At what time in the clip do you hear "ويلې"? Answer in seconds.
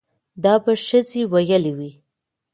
1.33-1.73